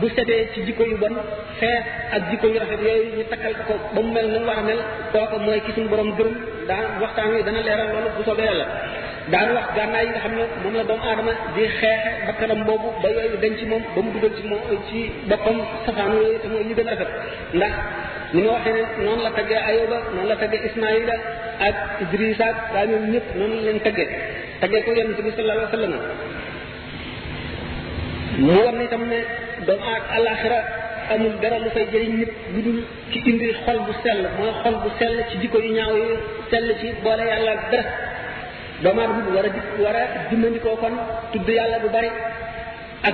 [0.00, 1.14] bu setee ci jikko yu bon
[1.60, 1.84] xeet
[2.16, 4.58] ak jikko yu rafet yooyu ñu takkal ko ba mu mel na mu war a
[4.68, 4.80] mel
[5.12, 6.34] kooka mooy ki suñu borom gërëm
[6.68, 8.66] daan waxtaan wi dana leeral loolu bu soobee yàlla
[9.32, 12.88] daan wax gànnaay yi nga xam ne moom la doomu aadama di xeexe bakkanam boobu
[13.02, 14.98] ba yooyu dañ ci moom ba mu dugal ci moom ci
[15.30, 15.56] boppam
[15.86, 17.10] safaan yooyu te mooy ñu gën a rafet
[17.56, 17.74] ndax
[18.34, 21.16] ni ma waxee ne noonu la taggee Ayuba noonu la taggee Ismaïla
[21.68, 24.08] ak Idrisa ak daa ñoom ñëpp noonu la leen taggee
[24.60, 25.94] taggee ko yonent bi sallallahu alayhi wa sallam
[29.68, 30.04] doomu ak
[31.12, 32.78] amul dara lu fay jëriñ nit lu dul
[33.12, 36.08] ci indi xol bu sell mooy xol bu sell ci jikko yu ñaaw yu
[36.50, 37.84] sell ci boole yàlla ak dara
[38.82, 39.20] doomu aadama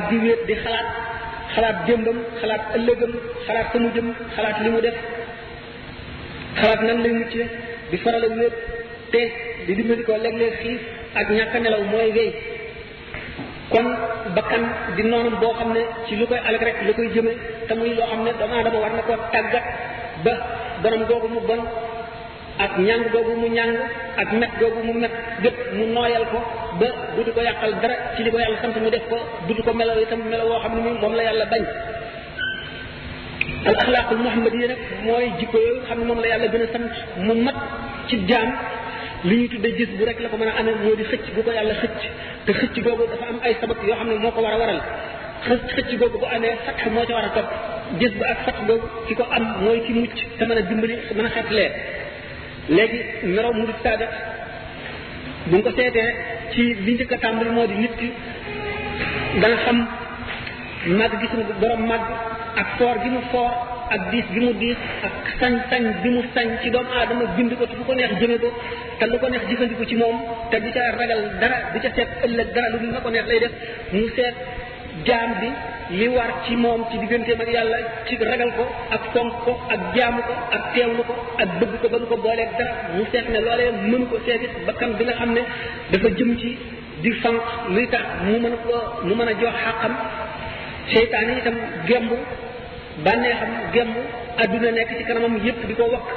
[0.08, 0.86] bi a di xalaat
[1.54, 3.12] xalaat jëmbam xalaat ëllëgam
[3.46, 4.96] xalaat fa mu jëm xalaat li mu def
[6.58, 7.42] xalaat nan lay mucce
[7.90, 8.54] di faral a wéet
[9.12, 9.20] te
[9.66, 10.80] di dimbandikoo léeg-léeg xiif
[11.18, 12.30] ak ñàkk nelaw mooy wéy
[13.74, 13.90] kon
[14.38, 14.62] bakkan
[14.94, 17.32] di noonu boo xam ne ci lu koy alak rek lu koy jëme
[17.68, 19.64] te muy loo xam ne doomu aadama war na koo tàggat
[20.24, 20.32] ba
[20.82, 21.60] bonam googu mu bon
[22.64, 23.74] ak ñàng googu mu ñàng
[24.22, 25.10] ak met googu mu met
[25.42, 26.38] gépp mu nooyal ko
[26.80, 29.16] ba dutu ko yàqal dara ci li ko yàlla sant mu def ko
[29.48, 31.62] dutu ko melaw itam melaw woo xam ne moom la yàlla bañ
[33.66, 36.78] al axlaaqul muhammadiya nag mooy jikko yooyu xam ne moom la yàlla gën a
[37.26, 37.56] mu mat
[38.08, 38.48] ci jaam
[39.24, 41.42] li ñu tuddee gis bu rek la ko mën a amee moo di xëcc bu
[41.42, 41.98] ko yàlla xëcc
[42.44, 44.80] te xëcc googu dafa am ay sabab yoo xam ne moo ko war a waral
[45.74, 47.48] xëcc googu bu amee fatx moo ca war a topp
[48.00, 50.96] gis ba ak fatx googu ki ko am mooy ki mucc te mën a dimbali
[51.16, 51.72] mën a xeet leer
[52.76, 53.00] léegi
[53.34, 54.06] melaw mu di saada
[55.50, 56.08] bu ko seetee
[56.52, 58.08] ci li njëkk a tàmbali moo di nit ki
[59.42, 59.78] dana xam
[60.98, 62.06] màgg gis borom màgg
[62.60, 63.52] ak foor gi mu foor
[63.90, 67.64] ak diis bi mu diis ak sañ-sañ bi mu sañ ci doomu aadama bind ko
[67.66, 68.50] te fu ko neex jëme ko
[69.00, 70.16] te lu ko neex jëfandiku ci moom
[70.50, 73.26] te du ca ragal dara di ca seet ëllëg dara lu dul na ko neex
[73.30, 73.52] lay def
[73.92, 74.34] mu seet
[75.06, 75.50] jaam bi
[75.98, 78.64] li war ci moom ci digganteem ak yàlla ci ragal ko
[78.96, 82.16] ak fonk ko ak jaamu ko ak teewlu ko ak bëgg ko ba mu ko
[82.24, 85.42] booleeg dara mu seet ne loolee mënu ko seet it bakkan bi nga xam ne
[85.92, 86.50] dafa jëm ci
[87.02, 87.40] di fanq
[87.74, 89.94] luy tax mu mën ko mu mën a jox xàqam
[90.94, 91.54] seytaane itam
[91.88, 92.10] gemb
[93.02, 93.88] bànnee xam gemm
[94.42, 96.08] adduna nekk ci kanamam yëpp di ko wakk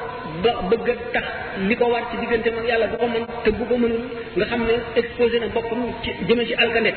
[0.44, 1.26] ba bëgg a tax
[1.68, 4.04] li ko war ci diggante mag yàlla bu ko mën te bu ko mënul
[4.38, 6.92] nga xam ne exposé na boppam ci jëme ci alkande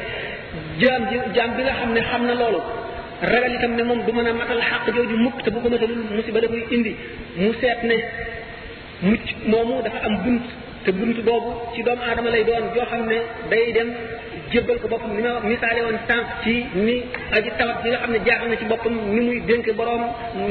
[0.81, 2.61] jaam ji jaam bi nga xam ne xam na loolu
[3.31, 6.01] ragal itam ne moom du mën a matal xàq jooju mukk te bu ko matalul
[6.17, 6.93] musiba da koy indi
[7.37, 7.97] mu seet ne
[9.09, 10.43] mucc moomu dafa am bunt
[10.85, 13.19] te buntu boobu ci doomu aadama lay doon joo xam ne
[13.51, 13.89] day dem
[14.53, 16.97] jébbal ko boppam ni ma misaale woon tànk ci ni
[17.37, 20.03] aji tawat bi nga xam ne jaaxal na ci boppam ni muy dénk boroom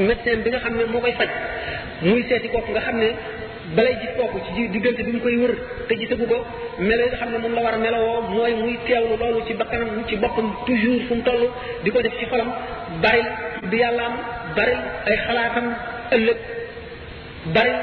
[0.07, 1.29] médecin bi nga xam ne moo koy faj
[2.01, 3.09] muy seeti kooku nga xam ne
[3.75, 5.53] balay gis kooku ci diggante bi mu koy wër
[5.87, 6.35] te ko
[6.77, 9.53] melo yi nga xam ne moom la war a melowoo mooy muy teewlu loolu ci
[9.55, 11.49] bakkanam ci boppam toujours fu mu toll
[11.83, 12.51] di ko def ci xolam
[13.01, 13.23] bari
[13.71, 14.13] bi yàllaam
[14.55, 14.77] bari
[15.09, 15.67] ay xalaatam
[16.15, 16.39] ëllëg
[17.57, 17.73] bari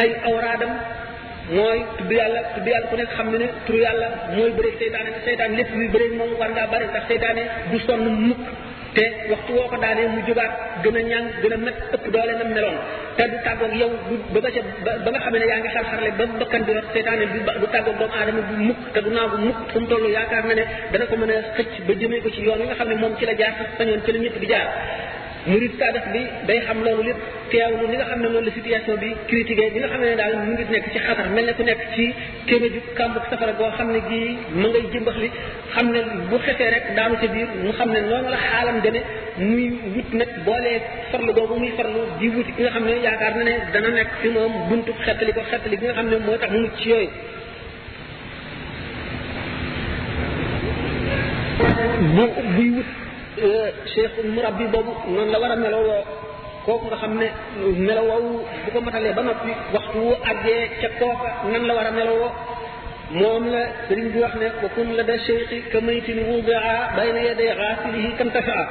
[0.00, 0.72] ay awraadam
[1.50, 5.10] mooy tudd yàlla tudd yàlla ku nekk xam ne ne turu yàlla mooy bëreeg seytaane
[5.16, 8.44] te seytaane lépp luy bëreeg moom war ngaa bëri ndax seytaane du sonn mukk
[8.96, 10.52] te waxtu woo ko daanee mu jógaat
[10.82, 12.76] gën a ñaan gën a met ëpp doole nam meloon
[13.16, 13.90] te du tàggoog yow
[14.32, 14.62] ba nga
[15.04, 17.96] ba nga xamee ne yaa ngi xar-xarle ba bakkan bi rot seytaane bi du tàggoog
[18.00, 21.04] doomu aadama bu mukk te du naagu mukk fu mu toll yaakaar na ne dana
[21.10, 23.24] ko mën a xëcc ba jëmee ko ci yoon yi nga xam ne moom ci
[23.28, 24.68] la jaar sax sañoon ñëpp di jaar
[25.46, 27.20] murid saadax bi day xam loolu lépp
[27.52, 30.34] teewlu ni nga xam ne noonu la situation bi critiqué bi nga xam ne daal
[30.44, 32.04] mu ngi nekk ci xatar mel ne ku nekk ci
[32.48, 34.30] kéméju kàmbu safara goo xam ne gii
[34.60, 35.28] ma ngay jëmbax li
[35.74, 39.00] xam ne bu xefee rek daanu ca biir mu xam ne noonu la xaalam deme
[39.50, 40.80] muy wut nag boolee
[41.10, 44.10] farlu googu muy farlu di wuti ki nga xam ne yaakaar na ne dana nekk
[44.20, 46.88] fi moom buntu xettali ko xettali bi nga xam ne moo tax mu mucc ci
[46.92, 47.10] yooyu
[52.16, 52.24] bu
[52.56, 52.90] buy wut
[53.38, 56.04] Euh, cheikh murabbi boobu noonu la war a melowoo
[56.66, 57.26] kooku nga xam ne
[57.86, 58.30] melowoowu
[58.64, 62.30] bu ko matalee ba noppi waxtu wu àggee ca kooka nan la war a melowoo
[63.18, 67.20] moom la sëriñ bi wax ne wa kun la da cheikhi ka maytin wudaa bayna
[67.28, 68.64] yaday xaasilihi kan tasaa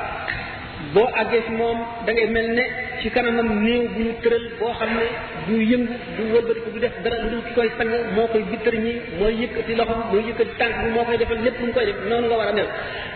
[0.93, 2.63] boo àggee si moom da ngay mel ne
[3.03, 5.05] ci kanamam néew bu ñu tëral boo xam ne
[5.47, 8.73] du yëngu du wëlbatiku du def dara lu dul ki koy sang moo koy bittar
[8.85, 11.85] ñi mooy yëkkati loxom mooy yëkkati tànk bi moo koy defal lépp lu mu koy
[12.09, 12.67] noonu nga war a mel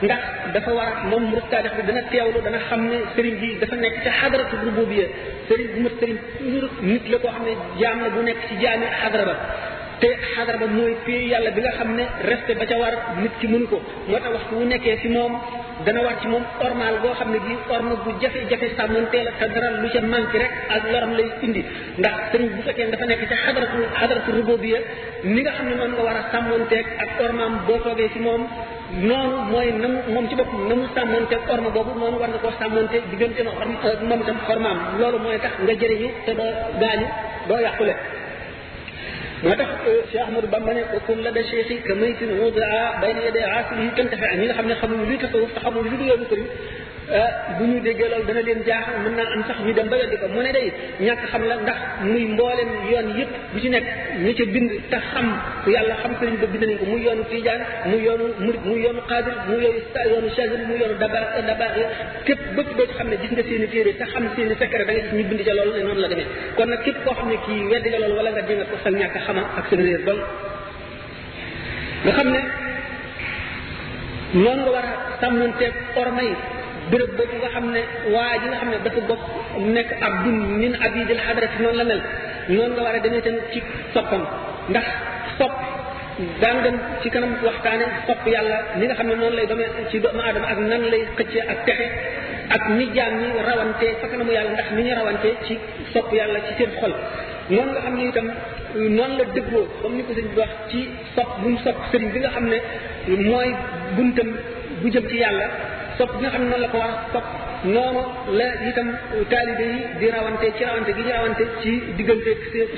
[0.05, 0.21] ndax
[0.53, 3.95] dafa war a moom murtaadix bi dana teewlu dana xam ne sëriñ bii dafa nekk
[4.03, 5.05] ci xadaratu rububiyya
[5.47, 6.17] sëriñ bu mat sëriñ
[6.89, 9.35] nit la koo xam ne jaam la bu nekk ci jaami xadara ba
[9.99, 13.33] te xadara ba mooy pay yàlla bi nga xam ne respect ba ca war nit
[13.39, 13.77] ki mënu ko
[14.09, 15.33] moo tax waxtu wu nekkee ci moom
[15.85, 19.69] dana war ci moom ormal xam ne bii orma bu jafe-jafe sàmmantee la te dara
[19.81, 19.99] lu ca
[20.75, 21.11] ak loram
[21.45, 21.61] indi
[21.99, 22.17] ndax
[22.55, 23.21] bu fekkee dafa nekk
[24.25, 24.71] ci
[25.33, 28.41] ni nga xam ne noonu nga war a sàmmanteeg ak ormaam boo toogee ci moom
[29.09, 32.53] noonu mooy na mu ci boppam na mu sàmmanteeg orma boobu noonu war nga koo
[32.59, 33.51] sàmmante diggante na
[34.09, 37.07] moom itam ormaam loolu mooy tax nga jëriñu te doo gaañu
[37.47, 37.95] doo yàqule
[39.43, 39.69] ما tax
[40.09, 44.09] Cheikh Ahmadou Bamba ne ukul la da cheikhi ka maytin wudaa bayna yaday aasilihi kenn
[44.09, 46.47] tafe ak ñi nga xam ne xamuñ luy tasawuf te xamuñ lu dul yoonu sëriñ
[47.09, 49.95] Ah, bu ñu déggee loolu dana leen jaaxal mën naa am sax ñu dem ba
[49.95, 50.67] weddi ko mu ne day
[50.99, 51.77] ñàkk xam la ndax
[52.11, 53.85] muy mboolem yoon yëpp bu ci nekk
[54.23, 55.27] ñu ca bind te xam
[55.73, 59.01] yàlla xam sëriñ ba bind nañ ko muy yoonu tijaan muy yoonu murid muy yoonu
[59.09, 59.79] xaadir muy yoonu
[60.11, 61.65] yoonu chagin muy yoonu daba daba
[62.25, 64.85] képp bëpp boo ci xam ne gis nga seen i sa xam seen i secret
[64.87, 66.25] da nga gis ñu bind ca loolu ne noonu la demee
[66.57, 68.89] kon nag képp koo xam ne kii weddi nga loolu wala nga jëngat ko sa
[68.89, 70.19] ñàkk xama ak seen réer donc
[75.21, 76.35] nga a yi
[76.91, 77.81] béréb boobu nga xam ne
[78.13, 79.23] waa ji nga xam ne dafa bokk
[79.75, 82.01] nekk abdun min abidil xadrat noonu la mel
[82.55, 83.59] noonu la war a demee tamit ci
[83.93, 84.23] soppam
[84.71, 84.85] ndax
[85.39, 85.53] sopp
[86.41, 89.95] daan dem ci kanam waxtaane sopp yàlla ni nga xam ne noonu lay demee ci
[90.03, 91.87] doomu aadama ak nan lay xëccee ak texe
[92.55, 95.53] ak ni jaam ñi rawante fa kanamu yàlla ndax ni ñu rawante ci
[95.93, 96.93] sopp yàlla ci seen xol
[97.55, 98.27] noonu nga xam ne itam
[98.95, 100.79] noonu la dëggoo comme ni ko sëñ bi wax ci
[101.15, 102.57] sopp bu mu sopp sëriñ bi nga xam ne
[103.29, 103.49] mooy
[103.97, 104.29] buntam
[104.81, 105.47] bu jëm ci yàlla
[105.97, 107.25] topp bi nga xam ne noonu la ko war a topp
[107.75, 108.01] noonu
[108.37, 108.87] la itam
[109.31, 112.29] taalibe yi di rawante ci rawante gi ñu rawante ci diggante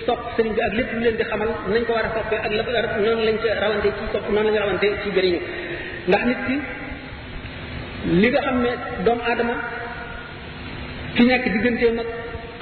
[0.06, 2.52] sopp sëriñ bi ak lépp lu leen di xamal nañ ko war a soppee ak
[2.56, 5.40] la noonu lañ ca rawante ci sopp noonu lañ rawante ci jëriñu
[6.10, 6.56] ndax nit ki
[8.22, 8.72] li nga xam ne
[9.06, 9.56] doomu aadama
[11.16, 11.98] ci nekk digganteem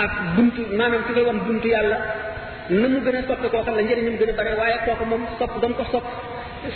[0.06, 1.98] ak buntu maanaam ki koy wan buntu yàlla
[2.80, 5.24] na mu gën a soppe koo xam ne njëriñam gën a bare waaye kooku moom
[5.40, 6.06] sopp dam ko sopp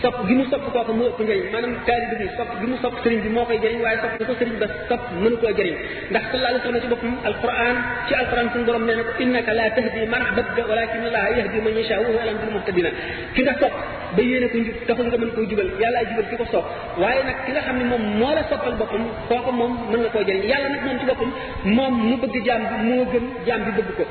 [0.03, 2.93] sopp gi mu sopp kooku moo ëpp njëriñ maanaam taalibe bi sopp gi mu sopp
[3.03, 5.75] sëriñ bi moo koy jëriñ waaye sopp ko sëriñ ba sopp mënu koo jëriñ
[6.11, 7.75] ndax sallallahu alayhi wa sallam ci boppam alquran
[8.07, 11.57] ci alquran suñu borom nee na ko innaka la tahdi man ahbabta walakin allah yahdi
[11.65, 12.89] man yasha wa huwa alam bil muhtadina
[13.33, 13.73] ki nga sopp
[14.15, 16.65] ba yéene ko njub taxul nga mën koo jubal yàlla ay jubal ki ko sopp
[17.01, 20.09] waaye nag ki nga xam ne moom moo la soppal boppam kooku moom mën na
[20.13, 21.29] koo jëriñ yàlla nag moom ci boppam
[21.75, 24.03] moom mu bëgg jaam bi moo gën jaam bi bëgg ko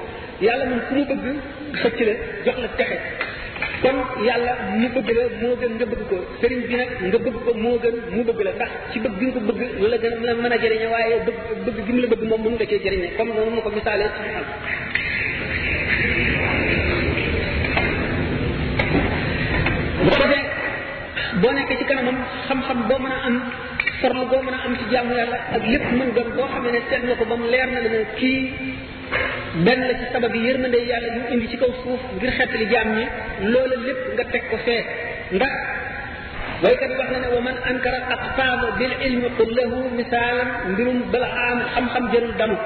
[0.47, 1.23] yàlla moom ku mu bëgg
[1.81, 2.15] xëcc la
[2.45, 3.29] jox la texe
[3.83, 7.51] kon yàlla mu bëgg la moo gën nga bëgg ko sëriñ nag nga bëgg ko
[7.65, 10.15] moo gën mu bëgg la ndax ci bëgg gi ko bëgg la gën
[10.83, 13.55] la waaye bëgg bëgg gi mu la bëgg moom mënu la cee jëriñe comme noonu
[13.57, 14.47] ma ko misaale ci am
[20.05, 20.27] bu ko
[21.41, 22.17] boo nekkee ci kanamam
[22.49, 23.37] xam-xam boo mën a am
[24.01, 26.81] farlu boo mën a am ci jaamu yàlla ak lépp mën gëm boo xam ne
[26.89, 28.41] seet na ko ba mu leer na la ne kii
[29.55, 32.89] benn la ci sabab yi yërmande yàlla ñu indi ci kaw suuf ngir xettali jaam
[32.99, 33.05] ñi
[33.53, 34.83] loola lépp nga teg ko fee
[35.37, 35.55] ndax
[36.63, 41.29] waykat wax na ne wa man ankara aqsaama bil ilmi qul lahu misaalan mbirum bala
[41.47, 42.57] aam xam-xam jërul damu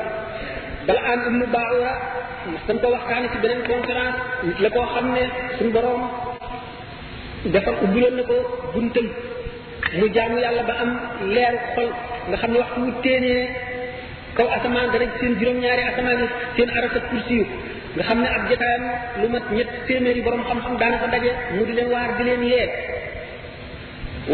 [0.87, 1.93] bala aam ibnu baawura
[2.67, 4.19] sam ko waxtaane ci beneen conférence
[4.63, 5.23] la koo xam ne
[5.57, 6.01] suñu boroom
[7.53, 8.37] dafa ubbiloon na ko
[8.75, 9.07] buntam
[9.99, 10.91] mu jaamu yàlla ba am
[11.35, 11.91] leeru xol
[12.29, 13.45] nga xam ne waxtu wu téenee
[14.35, 17.45] kaw asamaan danañ seen juróom-ñaari asamaan yi seen arasa kursi yu
[17.95, 18.83] nga xam ne ab jotaayam
[19.23, 22.43] lu mat ñett téeméeri borom xam-xam daana ko daje mu di leen waar di leen
[22.53, 22.67] yee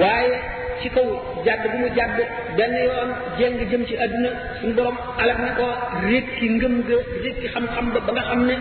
[0.01, 0.33] waaye
[0.81, 1.09] ci kaw
[1.47, 2.19] jàdd bu mu jàdd
[2.57, 3.09] benn yoon
[3.39, 5.67] jéng jëm ci àdduna suñu borom alak na ko
[6.09, 8.55] rékki ngëm ga rékki xam-xam ba ba nga xam ne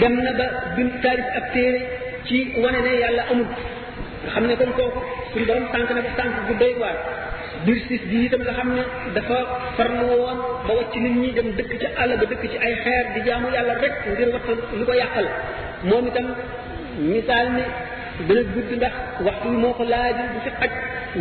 [0.00, 1.80] dem na ba bi mu taarif téere
[2.26, 3.46] ci wane ne yàlla amul
[4.34, 5.00] xam ne kon kooku
[5.34, 6.96] suñu borom tànk na ba tànk bu doy waar
[7.66, 8.82] biir siis bi itam nga xam ne
[9.14, 9.38] dafa
[9.76, 13.04] farlu woon ba wàcc nit ñi dem dëkk ci àll ba dëkk ci ay xeer
[13.14, 15.26] di jaamu yàlla rek ngir watta lu ko yàqal
[15.90, 16.26] moom itam
[17.12, 17.64] misaal ni
[18.28, 18.94] dana gudd ndax
[19.26, 20.72] waxtu wi moo ko laaj bu fi xaj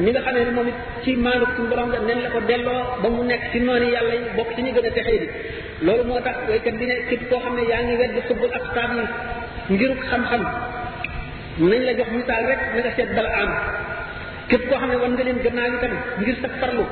[0.04, 2.82] ñi nga xamee ne moom it ci maandu suñu borom nga nen la ko delloo
[3.02, 5.28] ba mu nekk ci noonu yàlla yi bokk ci ñu gën a texee di
[5.86, 8.66] loolu moo tax waykat bi ne képp koo xam ne yaa ngi wedd subbul ak
[8.76, 9.06] saab yi
[9.76, 10.44] ngiruk xam-xam
[11.58, 13.50] nañ la jox misaal rek na nga seet bala am
[14.50, 16.86] képp koo xam ne wan nga leen gannaaw yi tamit ngir sa farlu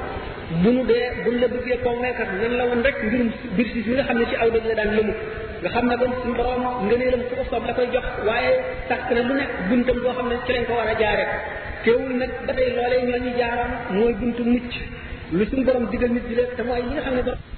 [0.61, 3.79] bu nu dee bu nu la bëggee convaincre nan la woon rek mbirum biir si
[3.93, 5.13] nga xam ne ci aw dëgg la daan lëmu
[5.61, 8.51] nga xam ne kon suñu borom ngëneelam ku ko soob la koy jox waaye
[8.89, 11.25] takk na lu nekk buntam boo xam ne ci lañ ko war a jaare
[11.83, 14.71] teewul nag ba tey loolee ñu la ñuy jaaroon mooy buntu mucc
[15.37, 16.09] lu suñu borom digal
[16.57, 17.52] te mooy li nga xam ne borom